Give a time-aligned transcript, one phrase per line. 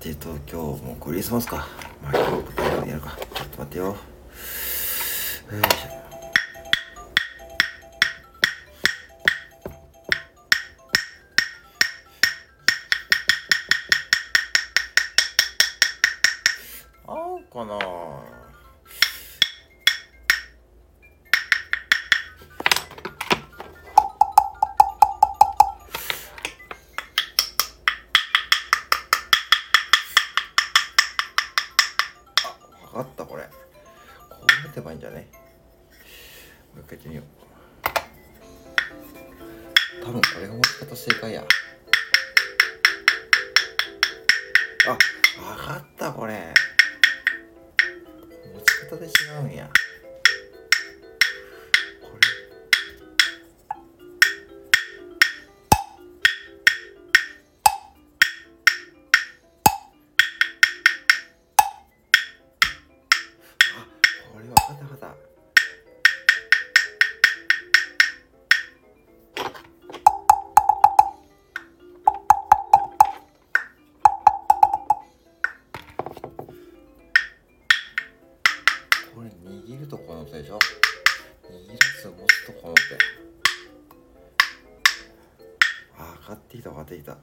[0.00, 1.68] てと今日もクリスマスか。
[2.02, 3.18] まあ今日ことやるか。
[3.34, 3.84] ちょっと待ってよ。
[3.84, 3.94] よ
[5.52, 6.00] いしょ。
[17.06, 17.78] 合うかな
[32.92, 33.44] かったこれ。
[33.44, 33.48] こ
[34.62, 35.28] うやってばいいんじゃね？
[36.74, 37.24] もう一回やってみよう。
[40.04, 41.44] 多分これが持ち方正解や。
[44.86, 44.96] あ
[45.56, 46.54] 分かったこれ。
[48.54, 49.10] 持ち方で違
[49.44, 49.68] うんや。
[80.10, 80.58] この手でしょ？
[80.58, 80.62] 握ら
[82.02, 82.80] ず持つとこの手
[85.96, 87.16] あ分かってきた分かってきた。